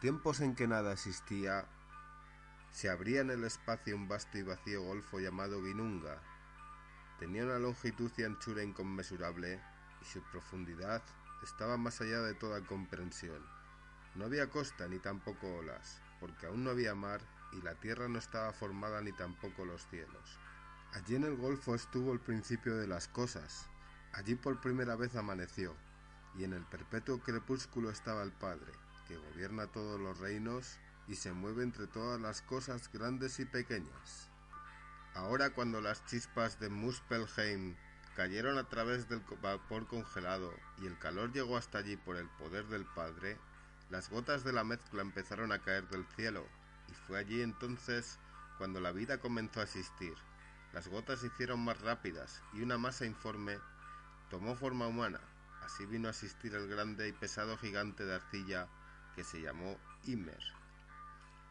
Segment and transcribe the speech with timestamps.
[0.00, 1.66] Tiempos en que nada existía,
[2.72, 6.22] se abría en el espacio un vasto y vacío golfo llamado Vinunga.
[7.18, 9.60] Tenía una longitud y anchura inconmensurable
[10.00, 11.02] y su profundidad
[11.44, 13.44] estaba más allá de toda comprensión.
[14.14, 17.20] No había costa ni tampoco olas, porque aún no había mar
[17.52, 20.38] y la tierra no estaba formada ni tampoco los cielos.
[20.94, 23.68] Allí en el golfo estuvo el principio de las cosas.
[24.14, 25.76] Allí por primera vez amaneció,
[26.38, 28.72] y en el perpetuo crepúsculo estaba el Padre
[29.10, 34.28] que gobierna todos los reinos y se mueve entre todas las cosas grandes y pequeñas.
[35.14, 37.74] Ahora cuando las chispas de Muspelheim
[38.14, 42.66] cayeron a través del vapor congelado y el calor llegó hasta allí por el poder
[42.66, 43.36] del Padre,
[43.90, 46.46] las gotas de la mezcla empezaron a caer del cielo,
[46.88, 48.16] y fue allí entonces
[48.58, 50.14] cuando la vida comenzó a existir.
[50.72, 53.58] Las gotas se hicieron más rápidas y una masa informe
[54.30, 55.18] tomó forma humana.
[55.64, 58.68] Así vino a existir el grande y pesado gigante de arcilla
[59.14, 60.42] que se llamó Ymer.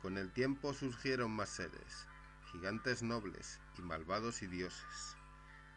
[0.01, 2.07] Con el tiempo surgieron más seres,
[2.51, 5.17] gigantes nobles y malvados y dioses.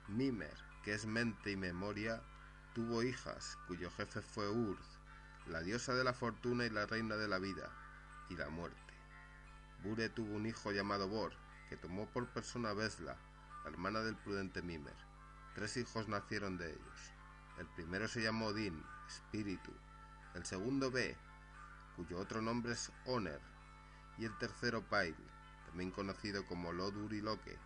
[0.08, 2.22] Mimer, que es mente y memoria,
[2.74, 4.78] tuvo hijas, cuyo jefe fue Urd,
[5.46, 7.70] la diosa de la fortuna y la reina de la vida
[8.28, 8.78] y la muerte.
[9.82, 11.32] Bure tuvo un hijo llamado Bor,
[11.68, 13.16] que tomó por persona Besla,
[13.64, 14.94] la hermana del prudente Mimer.
[15.54, 17.12] Tres hijos nacieron de ellos.
[17.58, 19.72] El primero se llamó Odín, espíritu.
[20.34, 21.16] El segundo Be,
[21.96, 23.40] cuyo otro nombre es Oner,
[24.18, 25.16] y el tercero Pail,
[25.66, 27.58] también conocido como Lodur y Loke.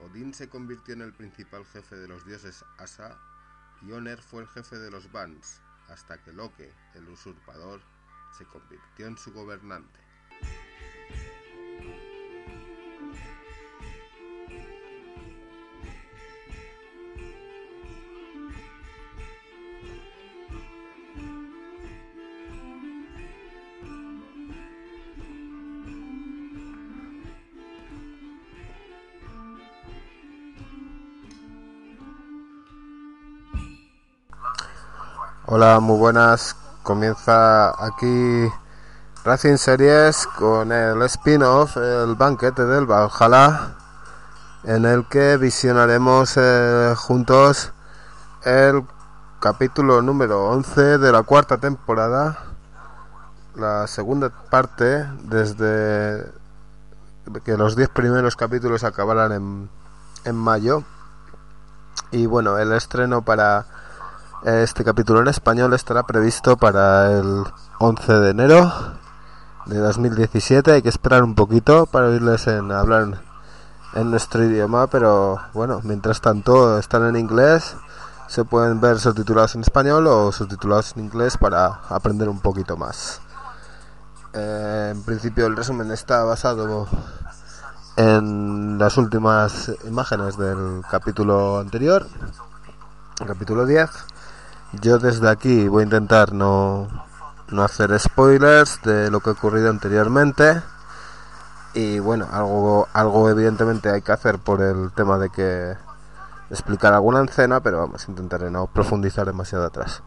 [0.00, 3.18] Odín se convirtió en el principal jefe de los dioses Asa,
[3.82, 7.80] y Oner fue el jefe de los Vans, hasta que Loke, el usurpador,
[8.36, 10.09] se convirtió en su gobernante.
[35.52, 36.54] Hola, muy buenas.
[36.84, 38.48] Comienza aquí
[39.24, 43.74] Racing Series con el spin-off, el banquete del Valhalla,
[44.62, 47.72] en el que visionaremos eh, juntos
[48.44, 48.84] el
[49.40, 52.38] capítulo número 11 de la cuarta temporada,
[53.56, 56.30] la segunda parte desde
[57.42, 59.70] que los 10 primeros capítulos acabaran en,
[60.24, 60.84] en mayo.
[62.12, 63.66] Y bueno, el estreno para
[64.44, 67.44] este capítulo en español estará previsto para el
[67.78, 68.72] 11 de enero
[69.66, 70.72] de 2017.
[70.72, 73.20] Hay que esperar un poquito para oírles en hablar
[73.92, 77.76] en nuestro idioma, pero bueno, mientras tanto están en inglés.
[78.28, 83.20] Se pueden ver subtitulados en español o subtitulados en inglés para aprender un poquito más.
[84.32, 86.88] Eh, en principio el resumen está basado
[87.96, 92.06] en las últimas imágenes del capítulo anterior,
[93.20, 94.09] el capítulo 10
[94.72, 96.88] yo desde aquí voy a intentar no,
[97.50, 100.62] no hacer spoilers de lo que ha ocurrido anteriormente.
[101.74, 105.76] Y bueno, algo, algo evidentemente hay que hacer por el tema de que
[106.50, 110.02] explicar alguna escena, pero vamos, intentaré no profundizar demasiado atrás.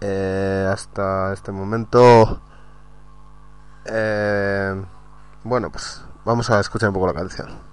[0.00, 2.40] Eh, hasta este momento,
[3.84, 4.84] eh,
[5.44, 7.71] bueno, pues vamos a escuchar un poco la canción.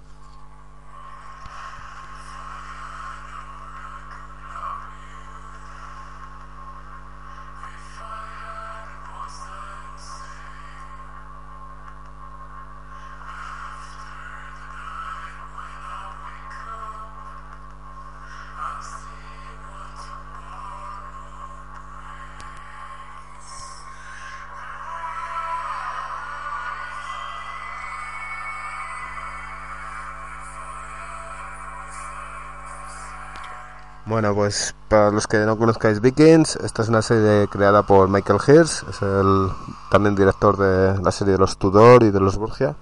[34.10, 38.40] Bueno, pues para los que no conozcáis Vikings, esta es una serie creada por Michael
[38.44, 39.52] Hirsch, es el
[39.88, 42.74] también director de la serie de los Tudor y de los Borgia.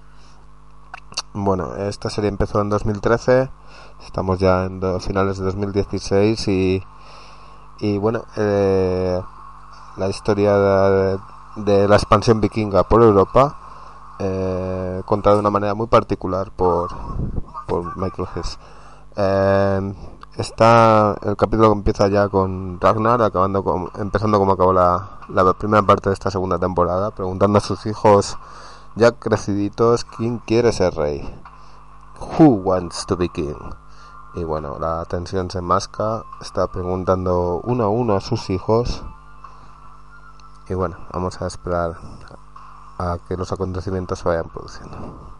[1.33, 3.47] Bueno, esta serie empezó en 2013,
[4.07, 6.83] estamos ya en finales de 2016 y,
[7.79, 9.21] y bueno, eh,
[9.97, 10.57] la historia
[11.57, 13.55] de, la expansión vikinga por Europa,
[14.17, 16.89] eh, contada de una manera muy particular por,
[17.67, 18.57] por Michael Hess.
[19.15, 19.93] Eh,
[20.37, 25.83] está el capítulo que empieza ya con Ragnar, acabando empezando como acabó la, la primera
[25.83, 28.37] parte de esta segunda temporada, preguntando a sus hijos
[28.95, 31.23] ya creciditos, ¿quién quiere ser rey?
[32.37, 33.55] Who wants to be king?
[34.35, 39.03] Y bueno, la tensión se masca, está preguntando uno a uno a sus hijos.
[40.67, 41.97] Y bueno, vamos a esperar
[42.99, 45.38] a que los acontecimientos se vayan produciendo.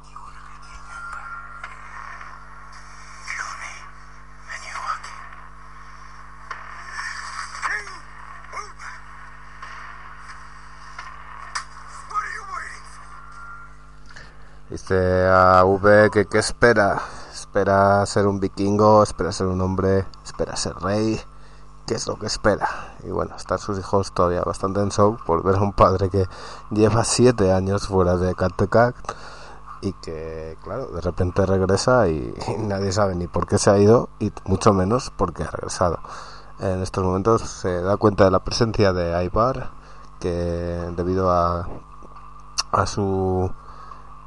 [14.70, 17.02] Dice a V que qué espera.
[17.34, 21.20] Espera ser un vikingo, espera ser un hombre, espera ser rey.
[21.88, 22.70] ¿Qué es lo que espera?
[23.04, 26.28] Y bueno, están sus hijos todavía bastante en shock por ver a un padre que
[26.70, 28.96] lleva siete años fuera de Kattegat
[29.82, 34.10] y que, claro, de repente regresa y, nadie sabe ni por qué se ha ido
[34.20, 35.98] y mucho menos por qué ha regresado.
[36.60, 39.72] En estos momentos se da cuenta de la presencia de Aibar
[40.20, 40.30] que
[40.96, 41.68] debido a,
[42.72, 43.50] a su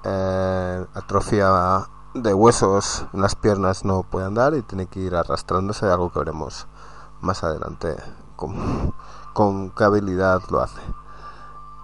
[0.04, 5.86] eh, atrofia de huesos en las piernas no puede andar y tiene que ir arrastrándose,
[5.86, 6.66] algo que veremos
[7.20, 7.96] más adelante
[8.36, 8.92] con,
[9.32, 10.80] con qué habilidad lo hace.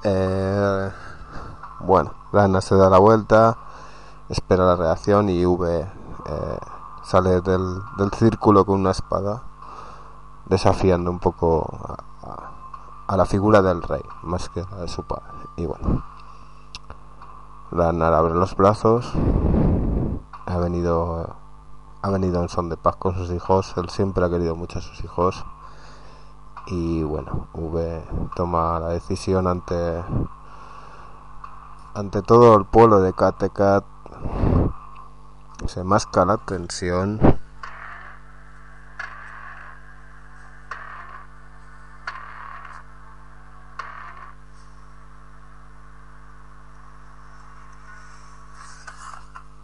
[0.05, 0.91] Eh,
[1.81, 3.57] bueno, Rana se da la vuelta,
[4.29, 6.59] espera la reacción y V eh,
[7.05, 9.45] sale del, del, círculo con una espada,
[10.47, 12.51] desafiando un poco a,
[13.07, 15.25] a la figura del rey, más que la de su padre.
[15.57, 16.18] Y bueno.
[17.71, 19.13] Ragnar abre los brazos.
[20.47, 21.37] Ha venido,
[22.01, 23.75] ha venido en son de paz con sus hijos.
[23.77, 25.45] Él siempre ha querido mucho a sus hijos.
[26.67, 28.03] Y bueno, V
[28.37, 30.05] toma la decisión ante
[31.95, 33.85] ante todo el pueblo de Kattegat.
[35.67, 37.21] Se masca la tensión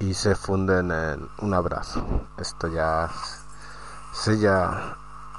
[0.08, 2.04] y se funden en un abrazo.
[2.36, 3.08] Esto ya
[4.12, 4.96] sella,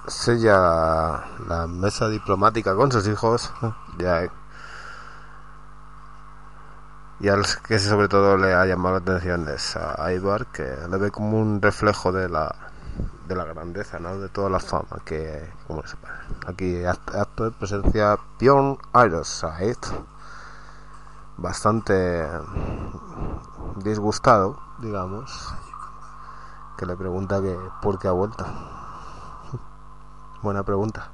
[0.08, 3.52] sella la mesa diplomática con sus hijos.
[3.98, 4.30] Ya,
[7.20, 10.98] y al que sobre todo le ha llamado la atención es a Ivar, que le
[10.98, 12.54] ve como un reflejo de la
[13.28, 14.20] de la grandeza, ¿no?
[14.20, 15.84] de toda la fama que como
[16.46, 19.80] aquí acto de presencia Bjorn Ironside
[21.38, 22.28] bastante
[23.76, 25.54] disgustado, digamos,
[26.78, 28.46] que le pregunta que por qué ha vuelto.
[30.42, 31.10] Buena pregunta.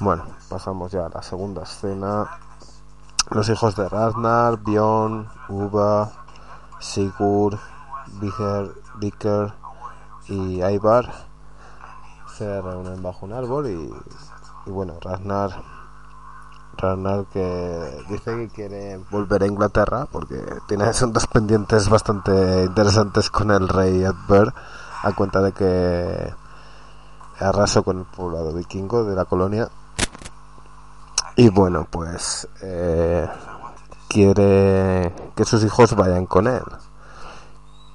[0.00, 2.28] Bueno, pasamos ya a la segunda escena.
[3.30, 6.10] Los hijos de Ragnar, Bjorn, Uva,
[6.78, 7.58] Sigurd,
[9.00, 9.54] Vicker
[10.28, 11.12] y Ivar
[12.36, 13.94] se reúnen bajo un árbol y,
[14.66, 15.77] y bueno, Ragnar
[16.78, 23.50] Ragnar que dice que quiere volver a Inglaterra porque tiene asuntos pendientes bastante interesantes con
[23.50, 24.54] el rey Edward
[25.02, 26.34] a cuenta de que
[27.40, 29.68] arrasó con el poblado vikingo de la colonia.
[31.36, 33.28] Y bueno pues eh,
[34.08, 36.62] quiere que sus hijos vayan con él.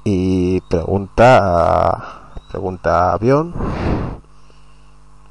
[0.04, 3.54] Y pregunta pregunta a Avión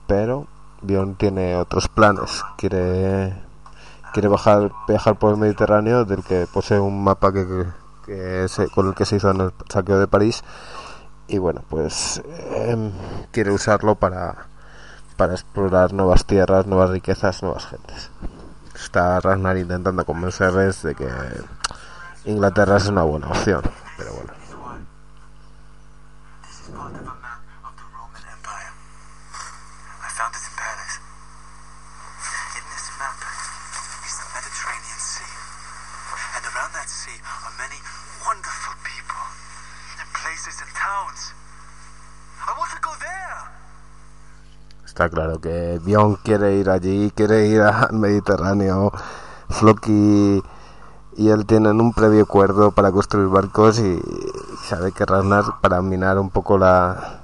[0.07, 0.47] pero
[0.83, 2.43] Bion tiene otros planes.
[2.57, 3.35] Quiere
[4.13, 7.45] quiere bajar, viajar por el Mediterráneo, del que posee un mapa que,
[8.75, 10.45] con el que se hizo en el saqueo de París.
[11.29, 12.23] Y bueno, pues
[12.55, 12.93] em,
[13.31, 14.47] quiere usarlo para,
[15.17, 18.11] para explorar nuevas tierras, nuevas riquezas, nuevas gentes.
[18.75, 21.09] Está Ragnar intentando convencerles de que
[22.25, 23.63] Inglaterra es una buena opción,
[23.97, 24.42] pero bueno.
[45.09, 48.93] Claro que Bion quiere ir allí, quiere ir al Mediterráneo.
[49.49, 50.43] Floki
[51.17, 54.01] y él tienen un previo acuerdo para construir barcos y
[54.65, 57.21] sabe que Ragnar para minar un poco la,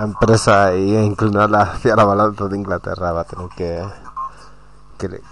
[0.00, 3.84] empresa e inclinarla hacia la balanza de Inglaterra va a tener que,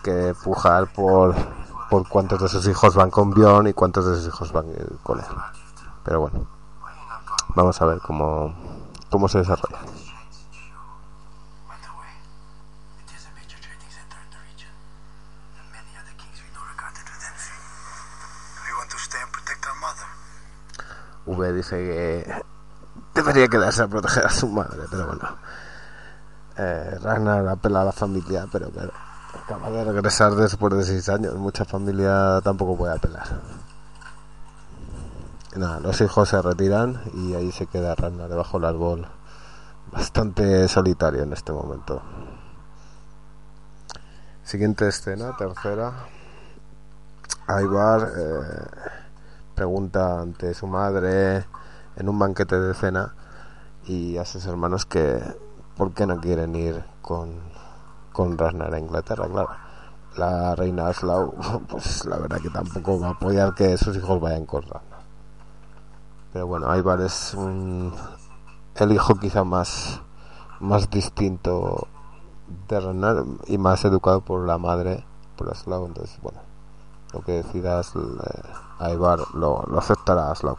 [0.03, 1.35] que, pujar por,
[1.91, 4.67] por cuántos de sus hijos van con Bjorn y cuántos de sus hijos van
[5.03, 5.27] con él.
[6.03, 6.47] Pero bueno,
[7.55, 8.55] vamos a ver cómo,
[9.11, 9.79] cómo se desarrolla.
[21.37, 22.43] V dice que
[23.15, 25.29] debería quedarse a proteger a su madre, pero bueno.
[26.57, 28.93] Eh, Ragnar apela a la familia, pero claro,
[29.45, 31.35] acaba de regresar después de seis años.
[31.37, 33.27] Mucha familia tampoco puede apelar.
[35.57, 39.09] nada, los hijos se retiran y ahí se queda Ragnar debajo del árbol,
[39.93, 42.03] bastante solitario en este momento.
[44.45, 45.93] Siguiente escena, tercera.
[47.49, 48.80] Ivar eh,
[49.61, 51.45] pregunta ante su madre
[51.97, 53.15] en un banquete de cena
[53.85, 55.23] y a sus hermanos que
[55.77, 57.29] por qué no quieren ir con,
[58.11, 59.51] con Ragnar a Inglaterra, claro.
[60.17, 61.35] La reina Aslaug,
[61.69, 65.03] pues la verdad que tampoco va a apoyar que sus hijos vayan con Ragnar.
[66.33, 67.37] Pero bueno, Ivar es
[68.77, 70.01] el hijo quizá más,
[70.59, 71.87] más distinto
[72.67, 75.05] de Ragnar y más educado por la madre,
[75.37, 76.41] por Aslaug, entonces bueno,
[77.13, 77.93] lo que decidas
[78.89, 80.59] Ivar lo, lo aceptará Aslaug.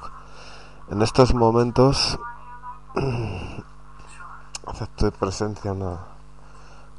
[0.90, 2.20] En estos momentos
[4.68, 6.00] acepto presencia una,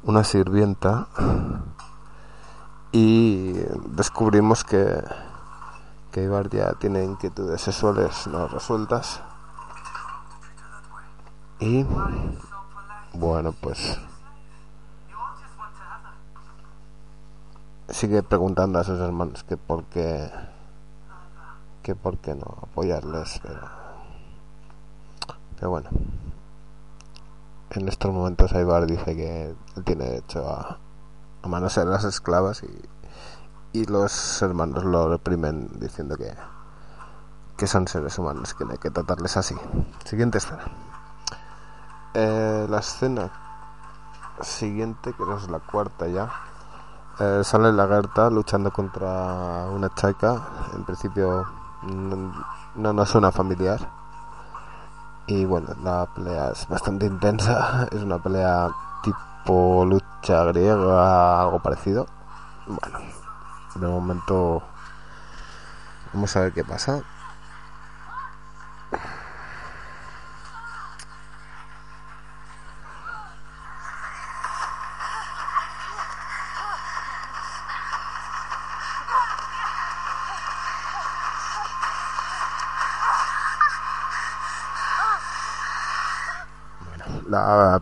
[0.03, 1.07] una sirvienta
[2.91, 3.53] y
[3.87, 5.03] descubrimos que,
[6.11, 9.21] que Ibar ya tiene inquietudes sexuales no resueltas
[11.59, 11.85] y
[13.13, 13.99] bueno pues
[17.89, 20.29] sigue preguntando a sus hermanos que por qué
[21.83, 23.83] que por qué no apoyarles pero
[25.55, 25.89] pero bueno,
[27.69, 30.77] en estos momentos Aibar dice que tiene derecho a,
[31.41, 36.33] a manosear las esclavas y, y los hermanos lo reprimen diciendo que,
[37.55, 39.55] que son seres humanos, que hay que tratarles así.
[40.03, 40.63] Siguiente escena.
[42.13, 43.31] Eh, la escena
[44.41, 46.29] siguiente, que es la cuarta ya,
[47.19, 50.49] eh, sale la Gerta luchando contra una chica.
[50.75, 52.33] En principio no,
[52.75, 53.79] no nos suena familiar
[55.25, 58.69] y bueno, la pelea es bastante intensa, es una pelea
[59.01, 62.07] tipo lucha griega, algo parecido.
[62.67, 62.99] Bueno,
[63.75, 64.61] de momento
[66.13, 67.01] vamos a ver qué pasa.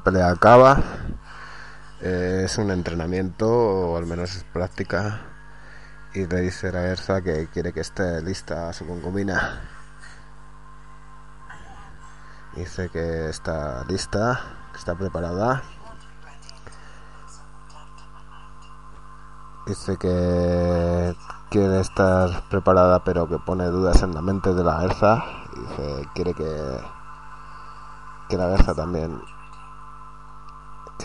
[0.03, 0.77] Pelea acaba.
[2.01, 5.22] Eh, es un entrenamiento, o al menos es práctica.
[6.13, 9.62] Y le dice a Erza que quiere que esté lista su concubina.
[12.55, 14.41] Dice que está lista,
[14.74, 15.63] que está preparada.
[19.67, 21.15] Dice que
[21.50, 25.24] quiere estar preparada, pero que pone dudas en la mente de la Erza.
[25.55, 26.79] Dice quiere que,
[28.27, 29.22] que la Erza también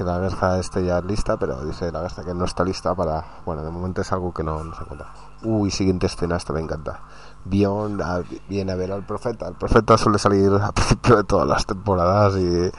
[0.05, 3.25] la verja esté ya lista, pero dice la verja que no está lista para...
[3.45, 5.13] Bueno, de momento es algo que no, se cuenta.
[5.43, 7.01] Uy, siguiente escena, esta me encanta.
[7.45, 8.01] Bion
[8.49, 9.49] viene a ver al profeta.
[9.49, 12.71] El profeta suele salir a principio de todas las temporadas y,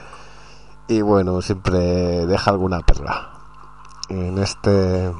[0.94, 3.30] y bueno, siempre deja alguna perla.
[4.08, 5.12] En este...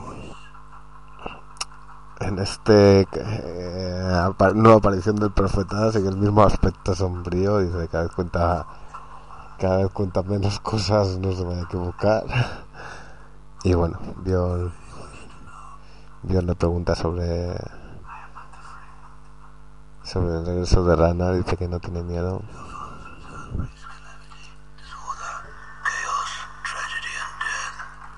[2.20, 8.12] En este eh, nueva aparición del profeta, sigue el mismo aspecto sombrío, dice cada vez
[8.12, 8.66] cuenta
[9.58, 12.24] cada vez cuenta menos cosas, no se va a equivocar.
[13.64, 14.72] Y bueno, Dios
[16.22, 17.54] le pregunta sobre
[20.08, 22.40] sobre el regreso de Rana, dice que no tiene miedo.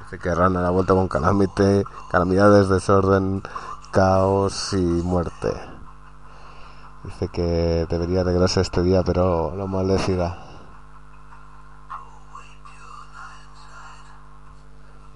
[0.04, 3.42] Dice que Rana ha vuelto con calamite, calamidades, desorden,
[3.90, 5.52] caos y muerte.
[7.02, 10.49] Dice que debería regresar este día, pero lo maldecirá.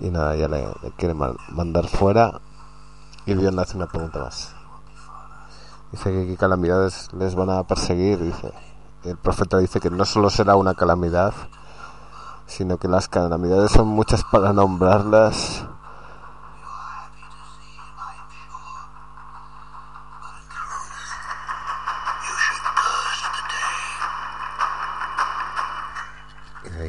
[0.04, 0.68] Y nada, ya le,
[0.98, 2.40] quiere mandar fuera.
[3.24, 4.54] Y Dios le hace una pregunta más.
[5.92, 8.22] Dice que qué calamidades les van a perseguir.
[8.22, 8.52] Dice.
[9.04, 11.32] El profeta dice que no solo será una calamidad,
[12.46, 15.64] sino que las calamidades son muchas para nombrarlas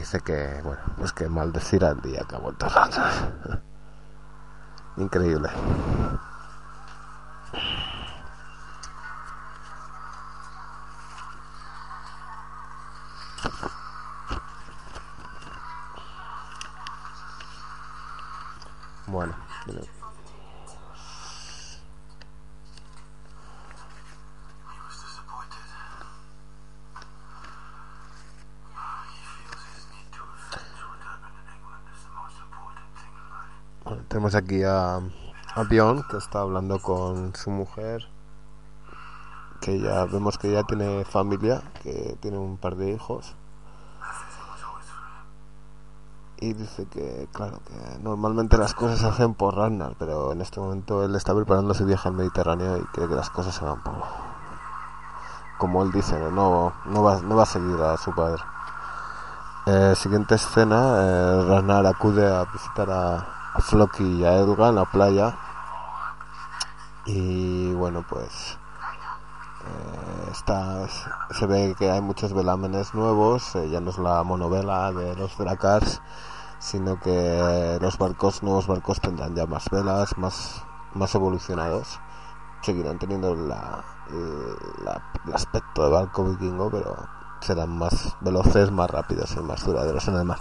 [0.06, 3.26] dice que, bueno, pues que maldecir al día que ha vuelto Sanders.
[4.98, 5.50] Increíble.
[19.08, 19.34] Bueno,
[34.16, 38.08] tenemos aquí a, a que está hablando con su mujer
[39.60, 43.36] que ya vemos que ya tiene familia que tiene un par de hijos
[46.38, 50.62] y dice que, claro, que normalmente las cosas se hacen por Ragnar, pero en este
[50.62, 53.84] momento él está preparando su viaje al Mediterráneo y cree que las cosas se van
[53.84, 53.96] por...
[55.58, 58.42] Como él dice, no, no, va, no va a seguir a su padre.
[59.66, 64.86] Eh, siguiente escena, eh, Ragnar acude a visitar a, a y a Edga en la
[64.86, 65.38] playa.
[67.06, 68.58] Y bueno, pues
[69.62, 70.88] eh, está,
[71.32, 75.38] se ve que hay muchos velámenes nuevos, eh, ya no es la monovela de los
[75.38, 76.02] Dracars,
[76.60, 82.00] sino que los barcos, nuevos barcos tendrán ya más velas, más, más evolucionados.
[82.62, 87.08] Seguirán teniendo la, el aspecto de barco vikingo, pero
[87.40, 90.40] serán más veloces, más rápidos y más duraderos en el mar.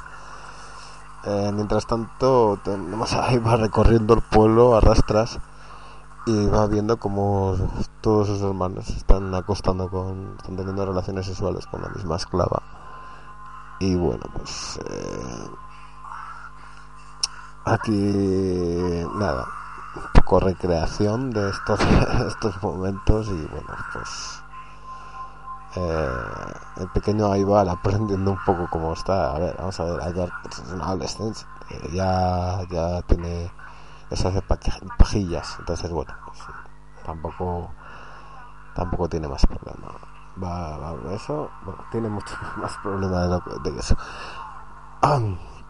[1.27, 5.39] Eh, mientras tanto, tenemos ahí va recorriendo el pueblo a rastras
[6.27, 7.57] y va viendo como
[8.01, 12.63] todos sus hermanos están acostando con están teniendo relaciones sexuales con la misma esclava.
[13.81, 15.49] Y bueno pues eh,
[17.65, 19.47] aquí nada
[19.97, 21.81] un poco recreación de estos
[22.29, 24.44] estos momentos y bueno pues
[25.77, 26.09] eh,
[26.77, 29.35] el pequeño Aibar aprendiendo un poco cómo está.
[29.35, 31.41] A ver vamos a ver Aibar es un adolescente
[31.71, 33.51] eh, ya ya tiene
[34.11, 34.41] esas
[34.99, 36.39] pajillas entonces bueno pues,
[37.05, 37.71] tampoco
[38.75, 39.95] tampoco tiene más problema.
[40.43, 43.97] Va, va eso bueno tiene mucho más problema de, lo, de eso.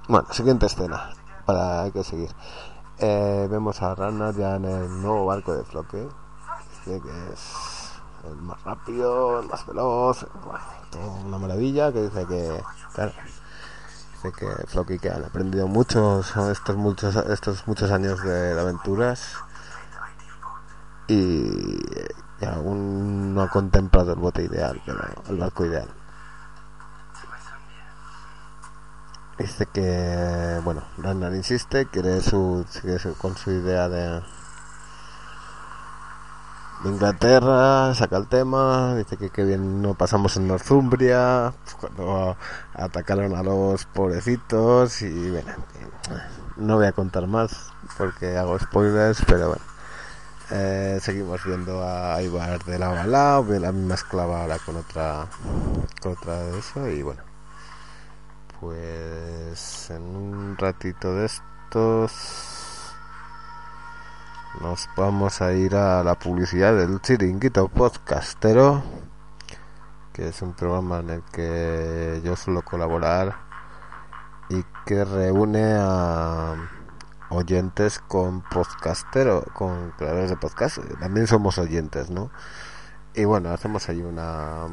[0.08, 1.10] Bueno siguiente escena
[1.46, 2.30] para hay que seguir.
[2.98, 6.08] Eh, vemos a Ragnar ya en el nuevo barco de Floque
[6.84, 6.96] que
[7.32, 7.73] es
[8.30, 12.62] el más rápido el más veloz bueno, una maravilla que dice que
[12.94, 13.12] claro,
[14.22, 19.37] que Floki que han aprendido mucho estos muchos estos muchos años de, aventuras
[21.06, 21.78] y,
[22.46, 25.88] aún no ha contemplado el bote ideal pero el barco ideal.
[29.38, 34.22] Dice que bueno Ragnar insiste quiere su sigue con su idea de
[36.84, 42.36] de Inglaterra, saca el tema, dice que qué bien no pasamos en Northumbria, cuando
[42.74, 45.50] atacaron a los pobrecitos y bueno,
[46.56, 49.62] no voy a contar más porque hago spoilers, pero bueno.
[50.50, 55.26] Eh, seguimos viendo a Ibar de la bala, la misma esclava ahora con otra,
[56.02, 57.22] con otra de eso y bueno.
[58.60, 62.53] Pues en un ratito de estos
[64.60, 68.82] nos vamos a ir a la publicidad del Chiringuito Podcastero,
[70.12, 73.36] que es un programa en el que yo suelo colaborar
[74.48, 76.54] y que reúne a
[77.30, 80.78] oyentes con podcastero, con creadores de podcast.
[81.00, 82.30] También somos oyentes, ¿no?
[83.14, 84.68] Y bueno, hacemos ahí una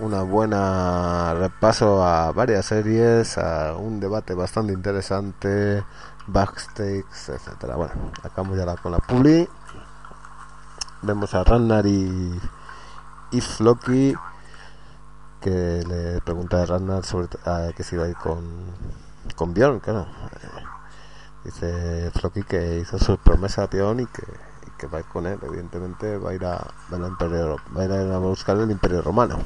[0.00, 5.84] una buena repaso a varias series, a un debate bastante interesante
[6.26, 7.76] backstage, etcétera.
[7.76, 9.48] Bueno, acabamos ya con la publi.
[11.02, 12.40] Vemos a Ragnar y,
[13.30, 14.14] y Floki
[15.40, 18.44] que le pregunta a Ragnar sobre a, que se iba a ir con,
[19.36, 19.80] con Bjorn.
[19.86, 20.04] Eh,
[21.44, 24.22] dice Floki que hizo su promesa a Bjorn y que,
[24.78, 25.38] que va a ir con él.
[25.42, 29.02] Evidentemente va a ir a, va a, imperio, va a, ir a buscar el Imperio
[29.02, 29.38] Romano.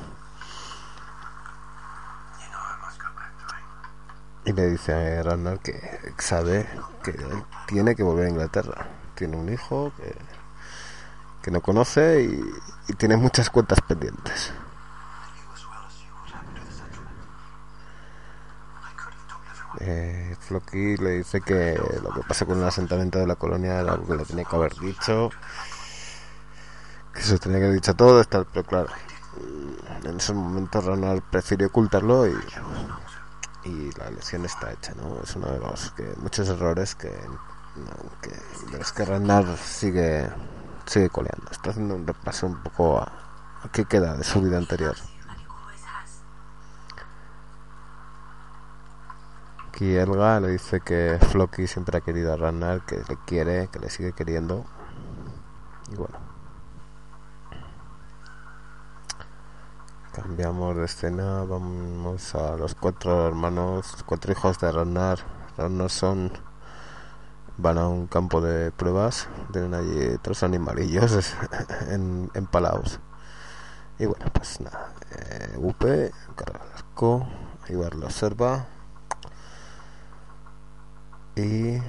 [4.45, 5.81] Y le dice a Ragnar que
[6.19, 6.67] sabe
[7.03, 8.89] que él tiene que volver a Inglaterra.
[9.15, 10.15] Tiene un hijo que,
[11.43, 12.45] que no conoce y,
[12.89, 14.53] y, tiene muchas cuentas pendientes.
[19.81, 23.93] Eh, Floki le dice que lo que pasa con el asentamiento de la colonia era
[23.93, 25.31] algo que le tenía que haber dicho,
[27.13, 28.89] que se tenía que haber dicho todo, pero claro,
[30.05, 32.35] en esos momentos Ragnar prefirió ocultarlo y
[33.65, 35.21] y la lección está hecha, ¿no?
[35.23, 37.13] Es uno de los que muchos errores que,
[38.21, 38.31] que
[38.71, 40.29] de los que Ragnar sigue
[40.87, 41.51] sigue coleando.
[41.51, 43.05] Está haciendo un repaso un poco a,
[43.63, 44.97] a qué queda de su vida anterior.
[49.69, 53.81] Aquí Elga le dice que Floki siempre ha querido a Ragnar, que le quiere, que
[53.81, 54.65] le sigue queriendo.
[55.91, 56.34] Y bueno.
[60.15, 65.19] Cambiamos de escena, vamos a los cuatro hermanos, cuatro hijos de Ragnar.
[65.57, 66.31] Ragnar son
[67.59, 71.35] van a un campo de pruebas, tienen allí tres animalillos
[71.89, 73.01] en, empalados.
[73.99, 76.61] Y bueno, pues nada, eh, Upe, carga
[77.69, 78.67] Ibar lo observa.
[81.35, 81.81] Y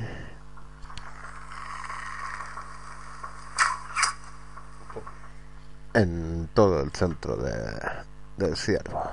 [5.94, 7.62] en todo el centro de,
[8.38, 9.04] del ciervo.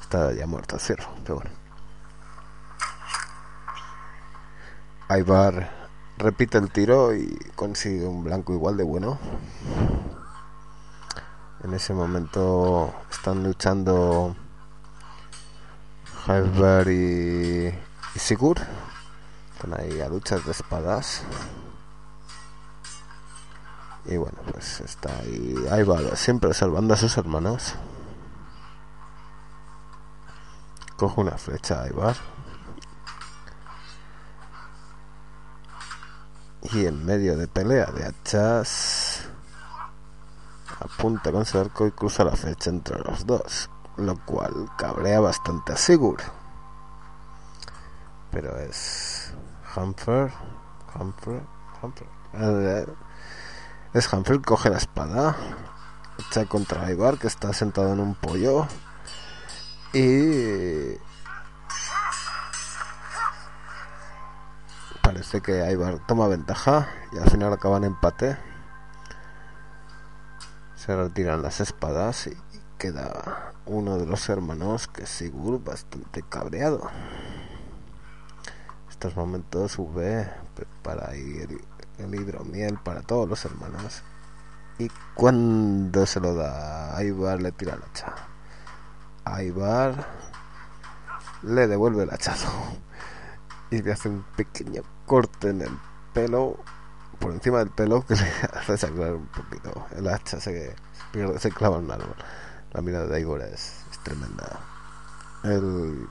[0.00, 1.50] Está ya muerto el ciervo, pero bueno.
[5.08, 5.70] Aibar
[6.18, 9.18] repite el tiro y consigue un blanco igual de bueno.
[11.62, 14.36] En ese momento están luchando
[16.26, 17.68] Aibar y,
[18.14, 18.62] y Sigurd.
[19.54, 21.22] Están ahí a luchas de espadas.
[24.04, 27.74] Y bueno, pues está ahí Aibar siempre salvando a sus hermanos.
[30.96, 32.16] Coge una flecha Aibar.
[36.72, 39.28] y en medio de pelea de hachas
[40.80, 45.72] apunta con su arco y cruza la flecha entre los dos, lo cual cabrea bastante
[45.72, 46.22] a.
[48.30, 49.32] Pero es
[49.74, 50.30] Humphrey,
[50.98, 51.40] Humphrey,
[51.80, 52.08] Humphrey.
[52.34, 52.86] Eh,
[53.94, 55.36] es Humphrey, coge la espada,
[56.18, 58.66] echa contra Ibar que está sentado en un pollo
[59.92, 60.98] y
[65.02, 68.36] parece que Ibar toma ventaja y al final acaban empate.
[70.74, 72.36] Se retiran las espadas y
[72.78, 76.90] queda uno de los hermanos que es Sigurd bastante cabreado.
[78.90, 80.30] estos momentos sube
[80.82, 81.60] para ir
[81.98, 84.02] el hidromiel para todos los hermanos.
[84.78, 88.35] Y cuando se lo da a Ibar le tira el hacha.
[89.26, 90.06] Ibar
[91.42, 92.48] le devuelve el hachazo
[93.70, 95.78] y le hace un pequeño corte en el
[96.12, 96.58] pelo,
[97.18, 99.86] por encima del pelo, que le hace sangrar un poquito.
[99.96, 100.74] El hacha se,
[101.38, 102.16] se clava en un árbol.
[102.72, 104.60] La mirada de Igor es, tremenda.
[105.42, 106.08] El,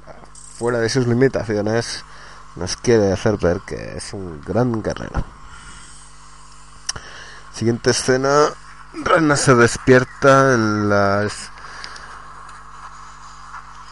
[0.57, 2.03] fuera de sus limitaciones,
[2.55, 5.23] nos quiere hacer ver que es un gran guerrero.
[7.53, 8.49] Siguiente escena,
[9.03, 11.51] Rana se despierta en las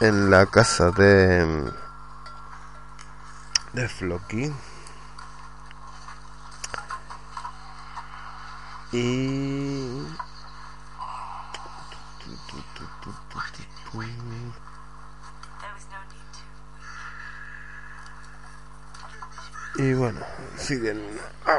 [0.04, 1.64] en la casa de
[3.72, 4.52] de Floki
[8.92, 10.06] Y...
[19.76, 20.20] Y bueno,
[20.58, 21.02] siguen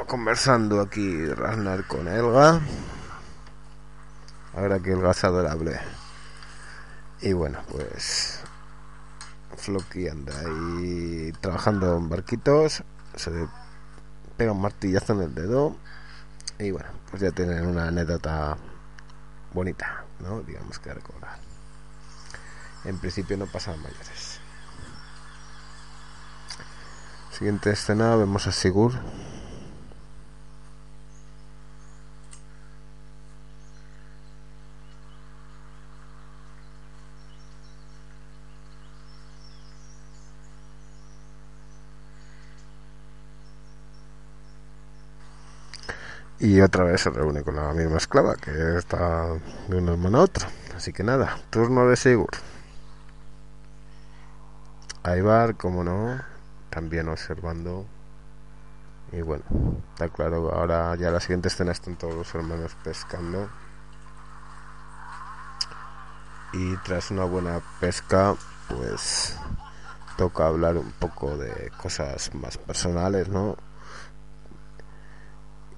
[0.07, 2.61] conversando aquí Ragnar con Elga.
[4.55, 6.04] Ahora que Elga es adorable.
[7.21, 8.41] Y bueno, pues
[9.57, 12.83] Floki anda ahí trabajando en barquitos.
[13.15, 13.31] Se
[14.37, 15.77] pega un martillazo en el dedo
[16.59, 18.57] y bueno, pues ya tienen una anécdota
[19.53, 20.43] bonita, ¿no?
[20.43, 21.39] Digamos que recordar.
[22.85, 24.41] En principio no pasan mayores.
[27.31, 28.95] Siguiente escena, vemos a Sigurd
[46.45, 49.29] y otra vez se reúne con la misma esclava que está
[49.69, 50.47] de una hermana a otra.
[50.77, 52.37] Así que nada, turno de Sigurd.
[55.05, 56.21] Aibar, como no,
[56.69, 57.87] también observando.
[59.11, 59.43] Y bueno,
[59.95, 63.49] está claro, ahora ya la siguiente escena están todos los hermanos pescando.
[66.53, 68.35] Y tras una buena pesca,
[68.69, 69.35] pues
[70.19, 73.57] toca hablar un poco de cosas más personales, ¿no?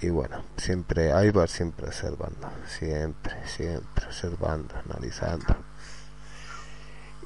[0.00, 5.56] Y bueno, siempre Aibar siempre observando, siempre, siempre observando, analizando.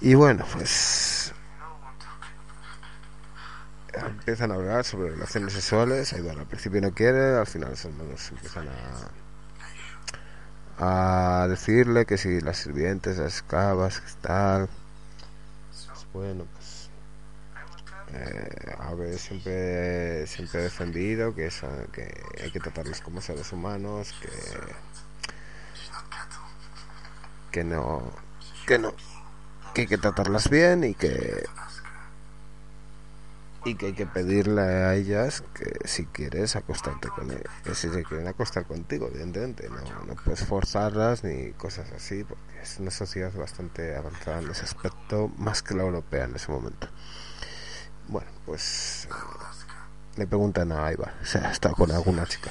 [0.00, 1.32] Y bueno, pues
[3.92, 8.30] empiezan a hablar sobre relaciones sexuales, Aibar al principio no quiere, al final los hermanos
[8.30, 8.68] empiezan
[10.78, 14.68] a, a decirle que si las sirvientes, las esclavas, que tal,
[15.68, 16.44] pues bueno,
[18.14, 21.50] eh, a ver, siempre, siempre he defendido que,
[21.92, 24.28] que hay que tratarlos como seres humanos, que,
[27.52, 28.10] que no,
[28.66, 28.94] que no,
[29.74, 31.44] que hay que tratarlas bien y que
[33.64, 37.90] y que hay que pedirle a ellas que si quieres acostarte con ellas, que si
[37.90, 42.90] se quieren acostar contigo, evidentemente, no, no puedes forzarlas ni cosas así, porque es una
[42.90, 46.88] sociedad bastante avanzada en ese aspecto, más que la europea en ese momento.
[48.10, 49.08] Bueno, pues
[50.16, 52.50] le preguntan a Ivar, o sea, está con alguna chica.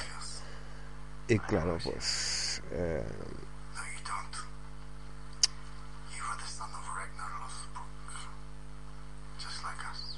[1.27, 2.61] Y claro, pues...
[2.71, 3.03] Eh,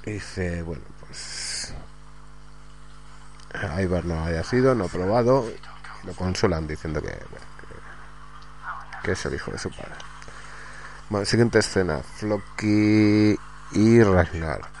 [0.06, 1.74] dice, bueno, pues
[3.80, 5.50] Ivar no haya sido, no ha probado,
[6.04, 7.46] lo consuelan diciendo que, bueno,
[9.02, 9.94] que, es el hijo de su padre.
[11.10, 13.36] Bueno, siguiente escena, Floki
[13.72, 14.71] y Ragnar.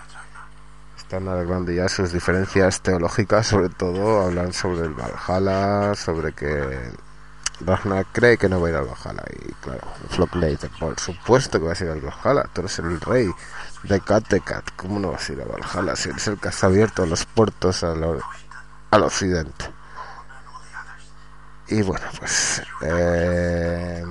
[1.12, 6.90] Están arreglando ya sus diferencias teológicas, sobre todo hablan sobre el Valhalla, sobre que
[7.60, 10.98] Ragnar cree que no va a ir al Valhalla y claro, Floki le dice, por
[10.98, 13.30] supuesto que va a ir al Valhalla, tú eres el rey,
[13.82, 14.70] de Kattegat.
[14.74, 17.84] ¿Cómo no vas a ir a Valhalla si eres el que has abierto los puertos
[17.84, 18.02] al,
[18.90, 19.66] al occidente?
[21.68, 22.62] Y bueno, pues...
[22.80, 24.02] Eh,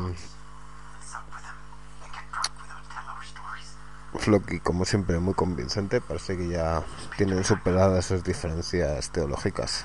[4.22, 6.00] Floki, como siempre, muy convincente.
[6.00, 6.84] Parece que ya
[7.18, 9.84] tienen superadas esas diferencias teológicas.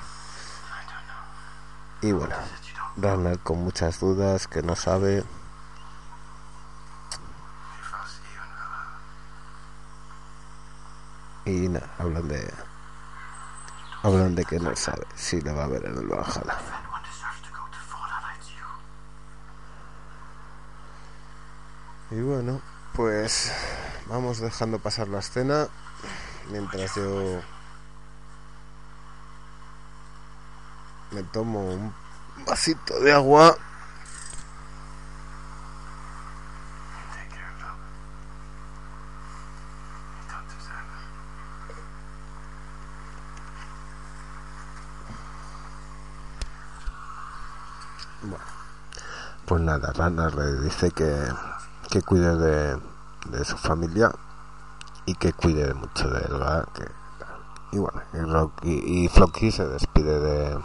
[2.03, 2.35] Y bueno,
[2.97, 5.23] Ragnar con muchas dudas, que no sabe.
[11.45, 12.53] y nada, hablan de
[14.03, 16.59] hablan de que no sabe si le va a ver en el Valhalla.
[22.11, 22.61] Y bueno,
[22.93, 23.51] pues
[24.09, 25.67] vamos dejando pasar la escena
[26.51, 27.41] mientras yo
[31.11, 31.93] me tomo un
[32.45, 33.57] vasito de agua.
[49.45, 51.09] Pues nada, Rana le dice que,
[51.89, 52.77] que cuide de,
[53.25, 54.11] de, su familia
[55.05, 56.41] y que cuide mucho de él,
[56.73, 56.85] Que,
[57.71, 60.59] y bueno, y, Rocky, y Floki se despide de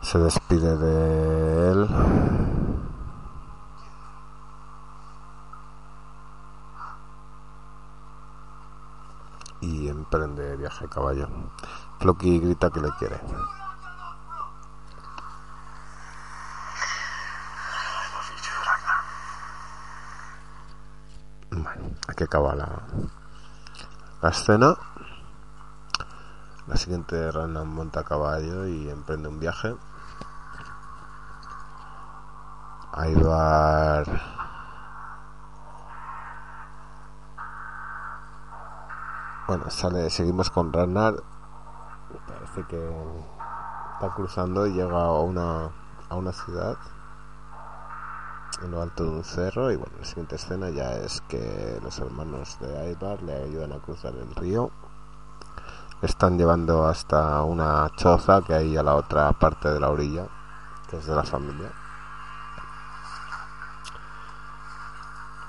[0.00, 1.88] se despide de él
[9.60, 11.28] y emprende viaje a caballo.
[11.98, 13.20] Floki grita que le quiere.
[22.18, 22.68] Que acaba la,
[24.20, 24.74] la escena.
[26.66, 29.76] La siguiente rana monta a caballo y emprende un viaje.
[32.92, 34.04] Aibar
[39.46, 41.22] Bueno, sale, seguimos con Ragnar.
[42.26, 42.90] Parece que
[43.94, 45.70] está cruzando y llega a una,
[46.08, 46.76] a una ciudad
[48.62, 51.98] en lo alto de un cerro y bueno, la siguiente escena ya es que los
[51.98, 54.70] hermanos de Aibar le ayudan a cruzar el río.
[56.02, 60.26] están llevando hasta una choza que hay a la otra parte de la orilla,
[60.88, 61.72] que es de la familia.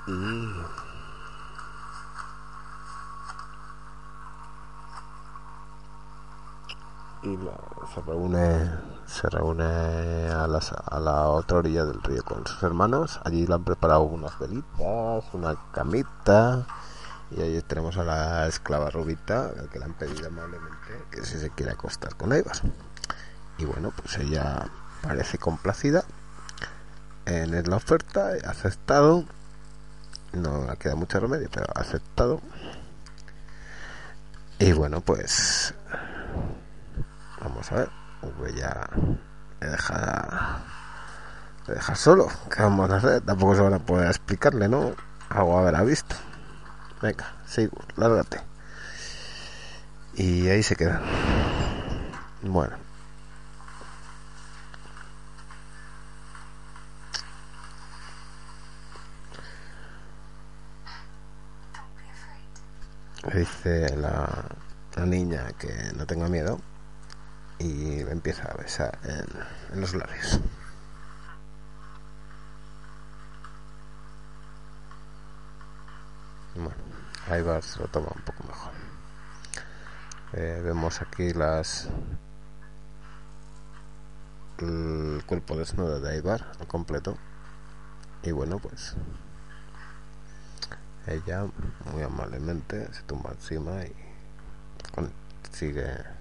[0.06, 0.80] Y
[7.22, 7.38] y
[7.94, 13.20] se reúne se reúne a, a, la otra orilla del río con sus hermanos.
[13.24, 16.66] Allí le han preparado unas velitas una camita
[17.30, 21.50] y ahí tenemos a la esclava rubita que le han pedido amablemente que si se
[21.50, 22.56] quiere acostar con Eibar.
[23.58, 24.68] Y bueno pues ella
[25.02, 26.04] parece complacida
[27.26, 29.24] en la oferta ha aceptado.
[30.32, 32.40] No le queda mucho remedio pero ha aceptado.
[34.60, 35.74] Y bueno pues
[37.40, 37.99] Vamos a ver.
[38.20, 38.88] Pues ya
[39.60, 40.60] me deja,
[41.66, 42.28] me deja solo.
[42.54, 43.20] ¿Qué vamos a hacer?
[43.22, 44.94] Tampoco se van a poder explicarle, ¿no?
[45.30, 46.16] Algo habrá visto.
[47.02, 48.40] Venga, sigo, lárgate.
[50.14, 51.00] Y ahí se queda.
[52.42, 52.76] Bueno.
[63.34, 64.28] Dice la,
[64.96, 66.58] la niña que no tenga miedo
[67.60, 70.40] y empieza a besar en, los labios.
[76.54, 76.74] Bueno,
[77.28, 78.72] ahí se lo toma un poco mejor.
[80.32, 81.88] Eh, vemos aquí las
[84.58, 87.16] el cuerpo desnudo de Aibar al completo
[88.22, 88.94] y bueno pues
[91.06, 91.46] ella
[91.92, 93.94] muy amablemente se tumba encima y
[95.50, 96.19] sigue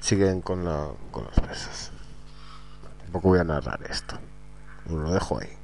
[0.00, 1.90] siguen con, la, con los besos.
[2.98, 4.18] Tampoco voy a narrar esto.
[4.88, 5.56] Lo dejo ahí.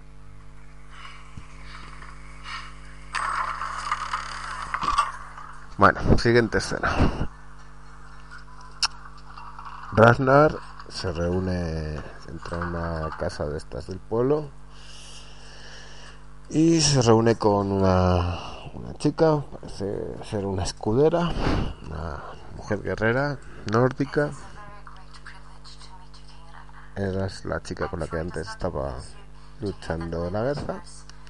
[5.78, 7.28] Bueno, siguiente escena.
[9.92, 10.56] Ragnar
[10.88, 11.96] se reúne,
[12.28, 14.48] entra a una casa de estas del pueblo
[16.50, 18.38] y se reúne con una,
[18.74, 21.30] una chica, parece ser una escudera,
[21.86, 23.38] una mujer guerrera
[23.70, 24.30] nórdica.
[26.94, 28.96] Era la chica con la que antes estaba
[29.60, 30.82] luchando la guerra,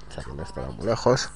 [0.09, 1.31] o sea que no estaba muy lejos.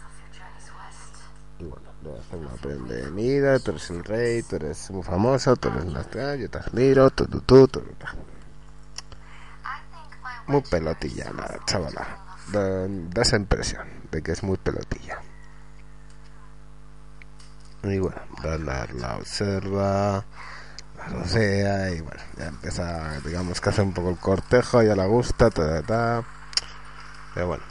[1.59, 5.69] Y bueno, le hace una bienvenida, tú eres el rey, tú eres muy famoso, tú
[5.69, 7.83] eres una yo te admiro, tú, tú, tú, tú.
[10.49, 12.19] Muy pelotilla la chavala.
[12.53, 15.21] Da esa impresión de que es muy pelotilla.
[17.93, 20.25] Y bueno, la observa,
[20.97, 25.07] la rocea y bueno, ya empieza, digamos que hace un poco el cortejo, ya la
[25.07, 26.25] gusta, ta, ta,
[27.35, 27.65] Pero bueno,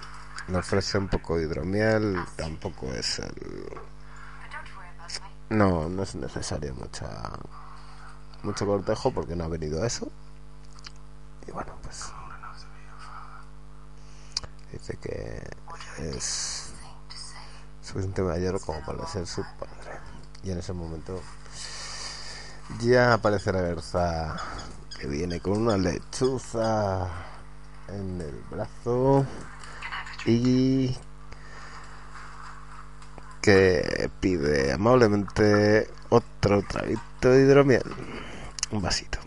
[0.47, 3.79] le ofrece un poco de hidromiel, tampoco es el...
[5.49, 7.07] No, no es necesario mucha
[8.45, 10.11] mucho cortejo porque no ha venido eso.
[11.47, 12.05] Y bueno, pues
[14.71, 15.49] dice que
[15.99, 16.73] es
[17.81, 20.04] suficiente mayor como para ser su padre.
[20.45, 21.19] Y en ese momento
[22.79, 24.35] ya aparece la Berza
[24.99, 27.09] que viene con una lechuza
[27.87, 29.25] en el brazo
[30.27, 30.95] y
[33.41, 37.83] que pide amablemente otro traguito de hidromiel,
[38.69, 39.24] un vasito.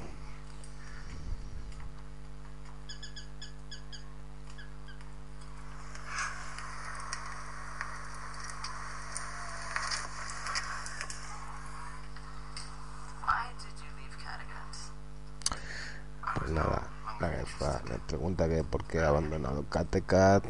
[16.38, 16.82] Pues nada,
[17.20, 20.44] la le pregunta que por qué ha abandonado Kattegat.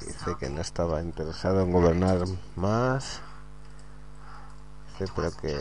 [0.00, 3.20] Dice que no estaba interesado en gobernar más.
[4.98, 5.56] Dice pero que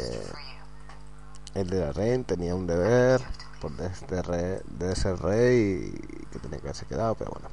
[1.56, 3.22] él era rey tenía un deber
[3.62, 7.50] por este rey, de ser rey y que tenía que haberse quedado pero bueno.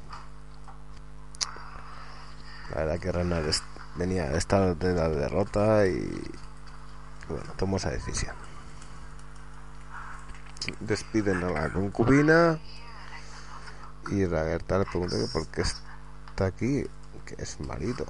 [2.71, 3.51] La verdad que Renan
[3.97, 6.23] venía de estar de la derrota y
[7.29, 8.35] bueno tomó esa decisión
[10.81, 12.59] despiden a la concubina
[14.11, 16.85] y Ragerta le pregunta que por está aquí
[17.25, 18.05] que es marido.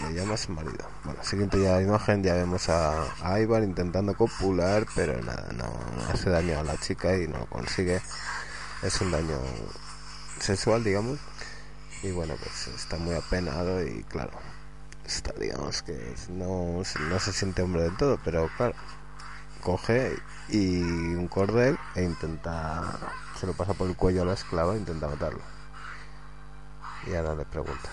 [0.00, 0.86] Me llamas marido.
[1.04, 5.72] Bueno siguiente ya imagen ya vemos a, a Ivar intentando copular pero nada no,
[6.12, 8.00] hace daño a la chica y no consigue.
[8.82, 9.38] Es un daño
[10.40, 11.18] sexual digamos.
[12.02, 14.32] Y bueno pues está muy apenado y claro
[15.04, 18.74] está digamos que no, no se siente hombre del todo pero claro
[19.64, 20.16] coge
[20.48, 20.80] y
[21.14, 22.98] un cordel e intenta
[23.40, 25.42] se lo pasa por el cuello a la esclava e intenta matarlo.
[27.06, 27.90] Y ahora le pregunta.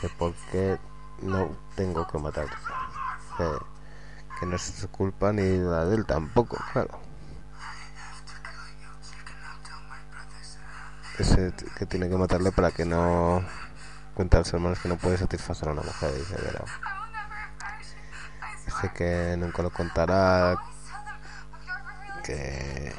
[0.00, 0.78] Que por qué
[1.22, 2.46] no tengo que matar
[4.40, 6.98] que, no es culpa ni la de él tampoco claro
[11.18, 13.42] ese que tiene que matarle para que no
[14.14, 16.64] cuenta a los hermanos que no puede satisfacer a una mujer dice pero
[18.66, 20.56] dice que nunca lo contará
[22.24, 22.92] que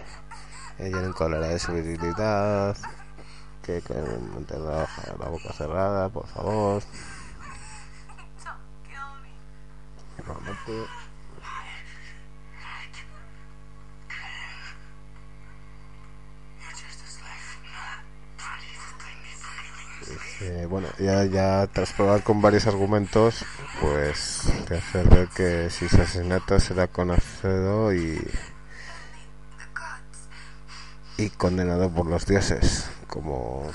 [0.79, 2.75] ella nunca hablará de su virilidad
[3.61, 3.93] que, que
[4.33, 4.87] mantendrá
[5.19, 6.81] la boca cerrada por favor
[20.39, 23.43] Eh, bueno, ya, ya tras probar con varios argumentos,
[23.81, 28.23] pues te hace ver que si se asesinato será conocido y,
[31.17, 33.71] y condenado por los dioses como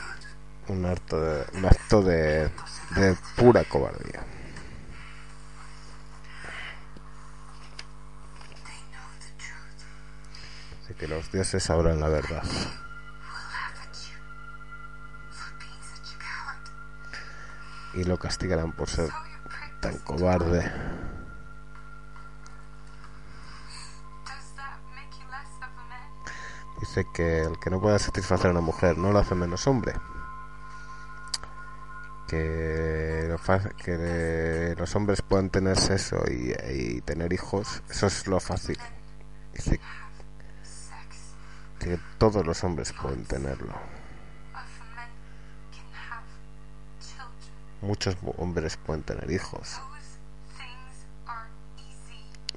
[0.69, 2.49] un acto de, un acto de,
[2.95, 4.25] de pura cobardía.
[10.85, 12.43] Así que los dioses sabrán la verdad.
[17.95, 19.11] Y lo castigarán por ser
[19.81, 20.71] tan cobarde.
[26.81, 29.95] Dice que el que no pueda satisfacer a una mujer no lo hace menos hombre.
[32.27, 33.39] Que, lo
[33.77, 38.79] que los hombres puedan tener sexo y, y, tener hijos, eso es lo fácil.
[39.53, 39.79] Dice
[41.79, 43.75] que todos los hombres pueden tenerlo.
[47.83, 49.81] Muchos hombres pueden tener hijos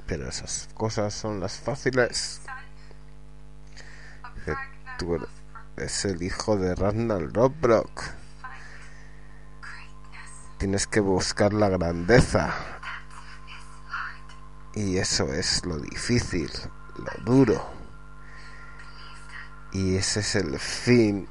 [0.08, 2.42] Pero esas cosas son las fáciles.
[5.00, 5.20] tú
[5.76, 8.04] eres el hijo de Ragnar Lodbrok.
[10.60, 12.54] Tienes que buscar la grandeza.
[14.76, 16.52] Y eso es lo difícil,
[16.98, 17.66] lo duro.
[19.72, 21.28] Y ese es el fin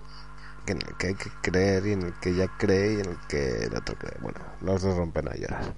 [0.73, 3.19] en el que hay que creer y en el que ella cree y en el
[3.29, 4.17] que el otro cree.
[4.21, 5.75] Bueno, los dos rompen a llorar.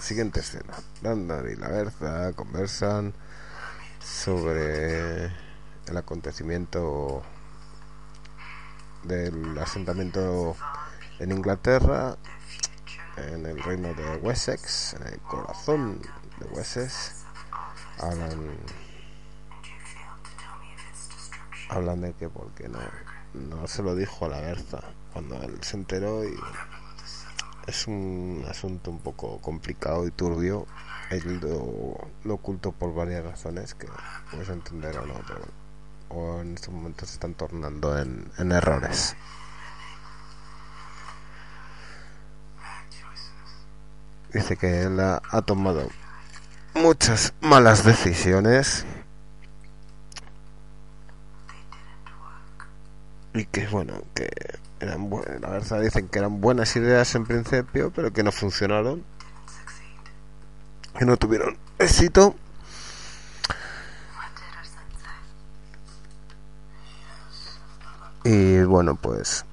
[0.00, 0.74] Siguiente escena.
[1.02, 3.14] Randall y la Berza conversan
[4.00, 7.22] sobre el acontecimiento
[9.04, 10.56] del asentamiento
[11.18, 12.16] en Inglaterra,
[13.16, 16.00] en el reino de Wessex, en el corazón
[16.38, 17.24] de Wessex.
[17.98, 18.56] Hablan,
[21.68, 22.80] hablan de que porque no,
[23.34, 24.80] no se lo dijo a la Berza
[25.12, 26.34] cuando él se enteró y
[27.66, 30.66] es un asunto un poco complicado y turbio.
[31.10, 33.86] Él lo, oculto por varias razones que
[34.30, 39.16] puedes entender o no, pero en estos momentos se están tornando en, en errores.
[44.32, 45.88] Dice que él ha tomado
[46.74, 48.84] muchas malas decisiones
[53.34, 54.30] y que bueno que
[54.78, 55.10] eran
[55.40, 59.04] la verdad dicen que eran buenas ideas en principio pero que no funcionaron.
[60.96, 62.36] Que no tuvieron éxito.
[68.22, 69.44] Y bueno pues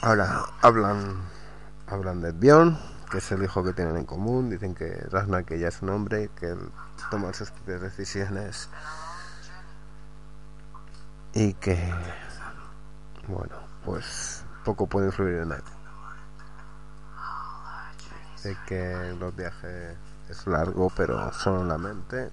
[0.00, 1.20] ahora hablan
[1.86, 2.78] hablan de Bjorn
[3.10, 4.48] que es el hijo que tienen en común.
[4.48, 6.56] Dicen que Ragnar que ya es un hombre que
[7.10, 8.70] toma sus propias decisiones
[11.34, 11.92] y que
[13.28, 13.54] bueno
[13.84, 15.62] pues poco puede influir en él.
[18.36, 19.96] Sé que los viajes
[20.28, 22.30] es largo pero solo en la mente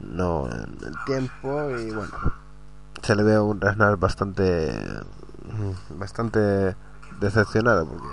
[0.00, 2.14] no en el tiempo y bueno
[3.02, 4.72] se le ve a un Ragnar bastante
[5.90, 6.76] bastante
[7.20, 8.08] decepcionado porque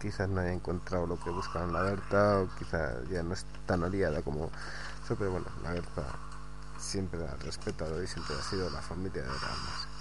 [0.00, 3.46] quizás no haya encontrado lo que buscaba en la Berta o quizás ya no es
[3.66, 4.50] tan aliada como
[5.04, 6.02] eso pero bueno la Berta
[6.82, 9.91] siempre ha respetado y siempre ha sido la familia de Ramos.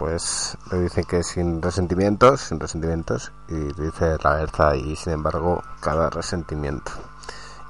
[0.00, 5.62] Pues le dicen que sin resentimientos, sin resentimientos, y dice la verdad y sin embargo
[5.80, 6.90] cada resentimiento.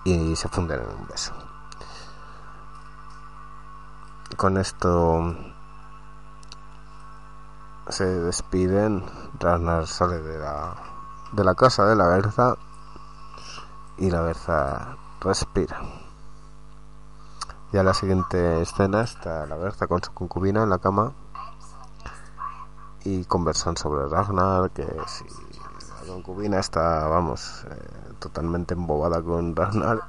[0.04, 1.32] Y se funden en un beso.
[4.36, 5.34] Con esto
[7.88, 9.04] se despiden,
[9.40, 10.76] Ragnar sale de la,
[11.32, 12.54] de la casa de la Berza
[13.98, 15.80] y la Berza respira.
[17.72, 21.12] Ya la siguiente escena está la Berza con su concubina en la cama
[23.05, 25.24] y conversan sobre Ragnar, que si
[26.07, 30.01] la concubina está, vamos, eh, totalmente embobada con Ragnar.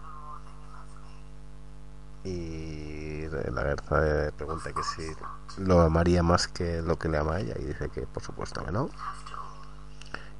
[2.23, 5.03] Y la Gerza pregunta que si
[5.57, 8.63] lo amaría más que lo que le ama a ella y dice que por supuesto
[8.63, 8.89] que no.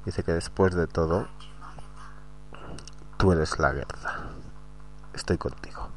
[0.04, 1.28] Dice que después de todo,
[3.18, 4.30] tú eres la Gerza.
[5.14, 5.88] Estoy contigo.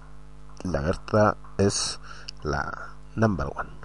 [0.64, 2.00] La Gerza es
[2.44, 3.85] la number one.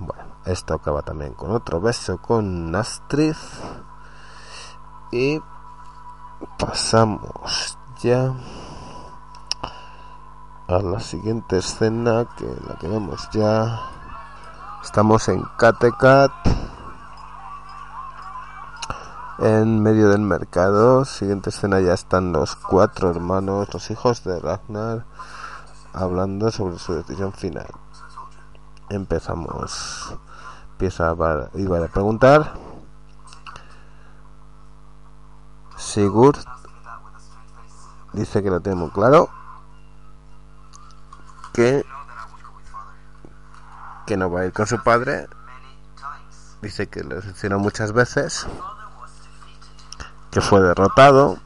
[0.00, 3.36] Bueno, esto acaba también con otro beso con Astrid.
[5.12, 5.42] Y
[6.58, 8.32] pasamos ya
[10.68, 13.78] a la siguiente escena que la tenemos ya.
[14.82, 16.32] Estamos en Kattegat.
[19.40, 25.04] En medio del mercado, siguiente escena ya están los cuatro hermanos, los hijos de Ragnar,
[25.92, 27.68] hablando sobre su decisión final
[28.90, 30.14] empezamos.
[30.72, 32.54] Empieza a, iba a preguntar.
[35.76, 36.38] Sigurd
[38.12, 39.30] dice que lo tenemos claro
[41.54, 41.84] que
[44.06, 45.28] que no va a ir con su padre.
[46.60, 48.46] Dice que lo decepcionó muchas veces
[50.30, 51.38] que fue derrotado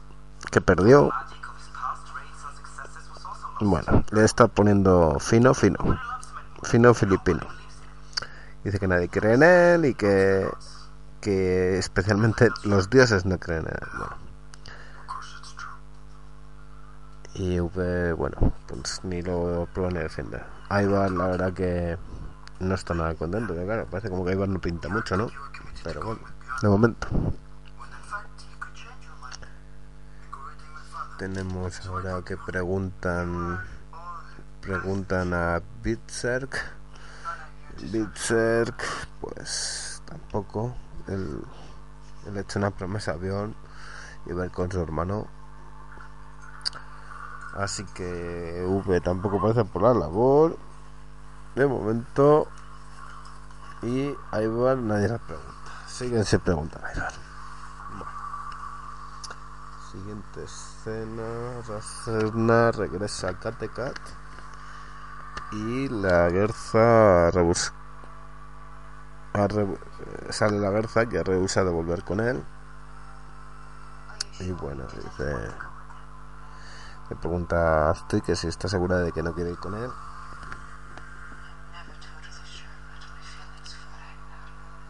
[0.51, 1.11] que perdió.
[3.61, 5.79] Bueno le está poniendo fino fino
[6.65, 7.41] fino filipino.
[8.63, 10.49] Dice que nadie cree en él y que,
[11.21, 13.89] que especialmente los dioses no creen en él.
[13.97, 14.25] Bueno.
[17.35, 20.41] Y V, bueno, pues ni lo prueba ni defiende.
[20.71, 21.97] Ivar, la verdad que
[22.59, 25.27] no está nada contento, claro, parece como que Ivar no pinta mucho, ¿no?
[25.83, 26.21] Pero bueno,
[26.61, 27.07] de momento.
[31.17, 33.59] Tenemos ahora que preguntan
[34.65, 36.57] preguntan a Bitzerk.
[37.91, 38.83] Bitzerk,
[39.21, 40.75] pues tampoco.
[41.07, 41.43] Él,
[42.25, 43.55] él hecho una promesa a Bion
[44.25, 45.27] y ver con su hermano.
[47.55, 50.57] Así que V tampoco parece por la labor.
[51.55, 52.47] De momento.
[53.83, 55.53] Y va, nadie la pregunta.
[55.87, 56.95] Síguense preguntan ahí
[59.91, 61.61] Siguiente escena.
[61.67, 63.95] Racerna regresa a Katekat
[65.51, 67.31] y la Gerza
[70.29, 72.43] sale la Gerza que rehúsa de volver con él.
[74.39, 75.35] Y bueno dice
[77.09, 79.91] le pregunta a que si está segura de que no quiere ir con él.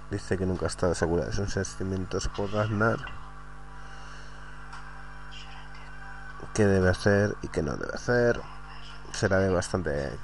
[0.10, 3.00] Dice que nunca ha estado segura de sus sentimientos por Ragnar
[6.56, 8.42] qué debe hacer y qué no debe hacer.
[9.12, 10.18] Será de bastante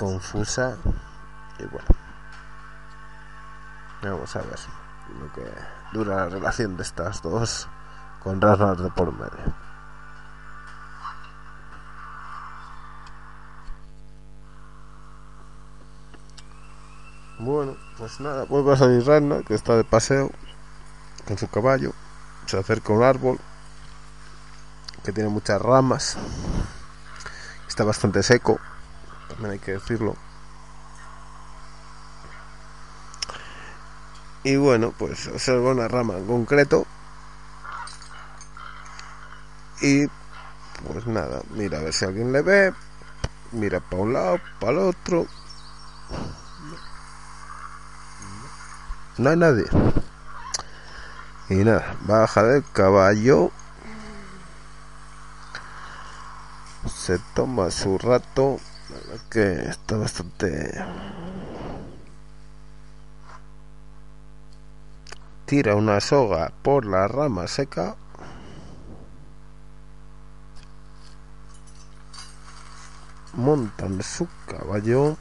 [0.00, 0.78] confusa
[1.58, 1.86] y bueno
[4.02, 4.58] vamos a ver
[5.20, 5.44] lo que
[5.92, 7.68] dura la relación de estas dos
[8.22, 9.54] con Ragnar de por medio.
[17.38, 20.30] Bueno pues nada vuelve a salir Ragnar que está de paseo
[21.28, 21.92] con su caballo
[22.46, 23.38] se acerca a un árbol
[25.04, 26.16] que tiene muchas ramas
[27.68, 28.58] está bastante seco
[29.40, 30.16] también hay que decirlo.
[34.42, 36.86] Y bueno, pues observa una rama en concreto.
[39.80, 40.06] Y
[40.86, 42.74] pues nada, mira a ver si alguien le ve.
[43.52, 45.26] Mira para un lado, para el otro.
[49.16, 49.64] No hay nadie.
[51.48, 53.50] Y nada, baja del caballo.
[56.86, 58.58] Se toma su rato
[59.30, 60.84] que está bastante
[65.50, 67.96] tira una soga por la rama seca.
[73.34, 75.16] Montan su caballo.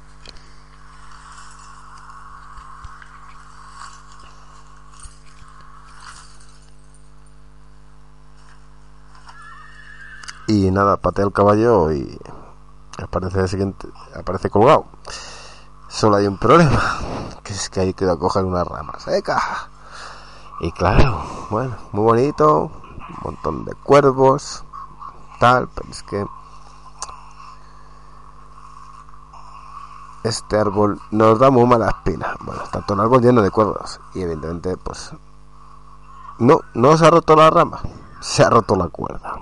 [10.46, 12.20] Y nada patea el caballo y
[13.04, 14.86] aparece el siguiente, aparece colgado.
[15.88, 16.82] Solo hay un problema,
[17.44, 19.70] que es que hay que coger una rama seca.
[20.62, 24.64] Y claro, bueno, muy bonito, un montón de cuervos,
[25.40, 26.26] tal, pero es que
[30.24, 32.36] este árbol nos da muy mala espina.
[32.42, 35.14] Bueno, está todo el árbol lleno de cuervos y evidentemente pues
[36.40, 37.82] no, no se ha roto la rama,
[38.20, 39.36] se ha roto la cuerda.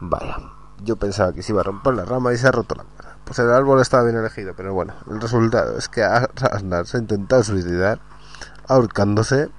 [0.00, 0.38] Vaya,
[0.84, 3.16] yo pensaba que se iba a romper la rama y se ha roto la cuerda.
[3.24, 7.00] Pues el árbol estaba bien elegido, pero bueno, el resultado es que Asnar se ha
[7.00, 8.00] intentado suicidar
[8.68, 9.50] ahorcándose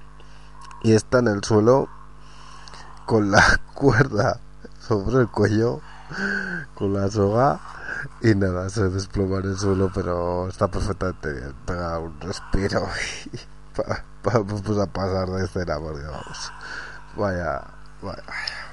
[0.82, 1.88] y está en el suelo
[3.06, 4.40] con la cuerda
[4.80, 5.80] sobre el cuello,
[6.74, 7.60] con la soga
[8.20, 11.54] y nada, se desploma en el suelo, pero está perfectamente bien.
[11.66, 12.86] Pega un respiro
[13.32, 13.38] y
[14.22, 16.52] vamos a pasar de escena porque vamos.
[17.16, 17.62] Vaya,
[18.02, 18.66] vaya, vaya.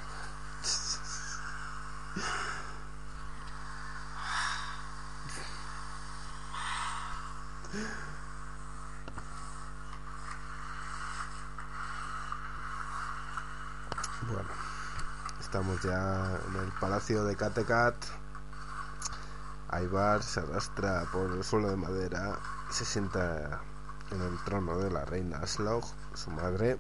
[14.28, 14.50] Bueno,
[15.54, 17.94] estamos ya en el palacio de Kattegat.
[19.70, 22.40] Aibar se arrastra por el suelo de madera
[22.72, 23.62] y se sienta
[24.10, 25.84] en el trono de la reina Aslaug,
[26.16, 26.80] su madre.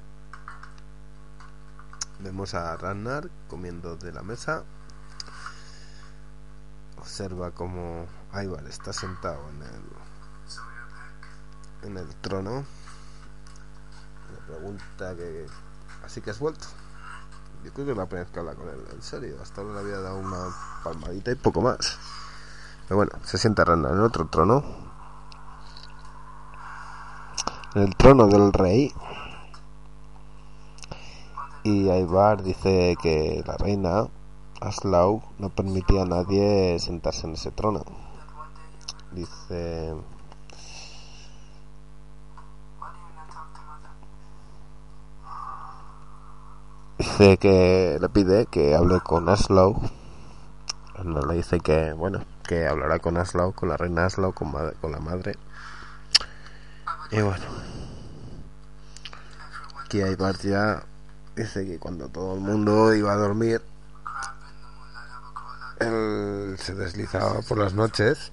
[2.21, 4.63] Vemos a Ragnar comiendo de la mesa.
[6.97, 9.84] Observa como Aibar está sentado en el
[11.84, 12.65] en el trono.
[14.32, 15.45] Le pregunta que
[16.03, 16.65] así que has vuelto.
[17.64, 19.38] Yo creo que la primera vez con él, en serio.
[19.41, 20.49] Hasta ahora le había dado una
[20.84, 21.97] palmadita y poco más.
[22.88, 24.64] Pero bueno, se sienta Rana en otro trono.
[27.76, 28.93] En el trono del rey.
[31.64, 34.07] Y Aibar dice que la reina,
[34.59, 37.86] Aslau, no permitía a nadie sentarse en ese trono.
[39.14, 39.95] Dice...
[47.14, 49.80] Dice que le pide que hable con Aslow.
[51.03, 54.99] No le dice que, bueno, que hablará con Aslow, con la reina Aslow, con, la
[54.99, 55.36] madre.
[57.11, 57.45] Y bueno,
[59.86, 60.84] aquí hay ya
[61.36, 63.61] dice que cuando todo el mundo iba a dormir,
[65.82, 68.32] él se deslizaba por las noches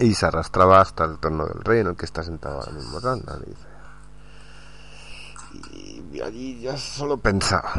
[0.00, 2.98] y se arrastraba hasta el trono del rey en el que está sentado el mismo
[2.98, 3.73] Randa, dice.
[6.20, 7.72] Allí ya solo pensaba.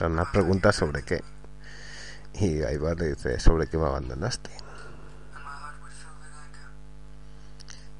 [0.00, 1.22] O una pregunta sobre qué.
[2.34, 4.50] Y ahí va, dice, ¿sobre qué me abandonaste?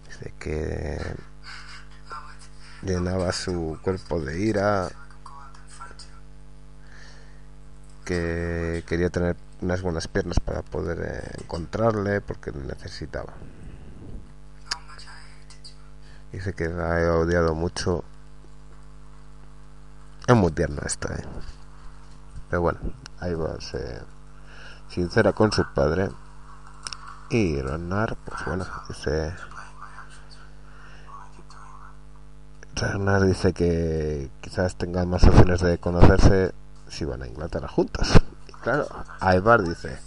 [0.09, 0.99] Dice que
[2.83, 4.89] llenaba su cuerpo de ira,
[8.05, 13.33] que quería tener unas buenas piernas para poder eh, encontrarle porque necesitaba.
[16.33, 18.05] Dice que la he odiado mucho.
[20.27, 21.23] Es muy tierno esto, ¿eh?
[22.49, 22.81] Pero bueno,
[23.21, 24.01] ahí va, se
[24.89, 26.11] sincera con su padre.
[27.29, 29.35] Y Ronar, pues bueno, dice...
[32.77, 36.55] Ronar dice que quizás tengan más opciones de conocerse
[36.89, 38.09] si van a Inglaterra juntos.
[38.49, 38.87] Y claro,
[39.21, 39.99] Ivar dice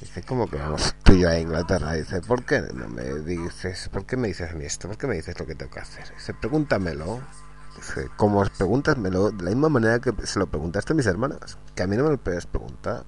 [0.00, 1.92] Dice, ¿cómo que vamos tú y yo a Inglaterra?
[1.92, 4.88] Dice, ¿por qué no me dices, por qué me dices a esto?
[4.88, 6.10] ¿Por qué me dices lo que tengo que hacer?
[6.14, 7.20] Dice, pregúntamelo.
[7.76, 11.58] Dice, como os pregúntamelo de la misma manera que se lo preguntaste a mis hermanas,
[11.74, 13.04] que a mí no me lo puedes preguntar.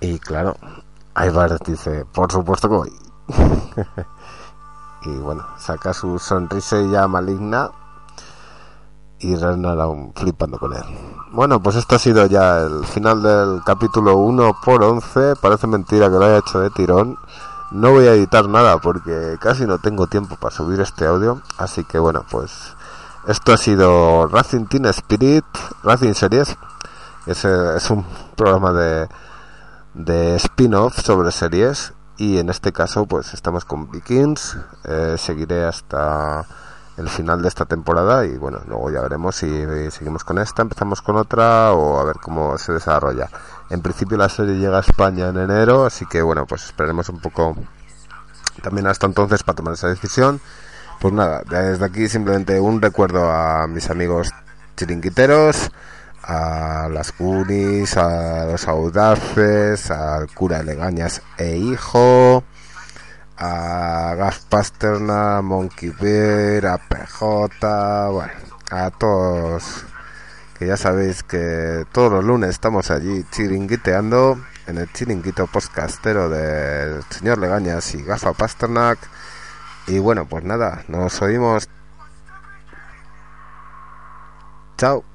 [0.00, 0.56] Y claro,
[1.16, 2.92] Ivar dice, por supuesto que voy.
[5.04, 7.70] y bueno, saca su sonrisa ya maligna
[9.20, 10.82] y Renard aún flipando con él.
[11.32, 15.34] Bueno, pues esto ha sido ya el final del capítulo 1 por 11.
[15.40, 17.16] Parece mentira que lo haya hecho de tirón.
[17.70, 21.42] No voy a editar nada porque casi no tengo tiempo para subir este audio.
[21.58, 22.74] Así que bueno, pues
[23.26, 25.44] esto ha sido Racing Team Spirit,
[25.82, 26.56] Racing Series.
[27.26, 29.08] Es, es un programa de,
[29.94, 34.58] de spin-off sobre series y en este caso pues estamos con Vikings.
[34.84, 36.44] Eh, seguiré hasta
[36.96, 39.48] el final de esta temporada y bueno luego ya veremos si
[39.92, 43.30] seguimos con esta empezamos con otra o a ver cómo se desarrolla.
[43.70, 47.20] En principio la serie llega a España en enero así que bueno pues esperaremos un
[47.20, 47.56] poco
[48.62, 50.40] también hasta entonces para tomar esa decisión.
[51.00, 54.30] Pues nada desde aquí simplemente un recuerdo a mis amigos
[54.76, 55.70] chiringuiteros
[56.28, 62.44] a las Cunis, a los Audaces, al cura Legañas e hijo,
[63.38, 68.32] a Gas Pasterna, Monkey Bear, a PJ, bueno,
[68.70, 69.86] a todos,
[70.58, 77.02] que ya sabéis que todos los lunes estamos allí chiringuiteando en el chiringuito postcastero del
[77.04, 78.98] señor Legañas y Gafa Pasternak.
[79.86, 81.70] Y bueno, pues nada, nos oímos.
[84.76, 85.07] Chao.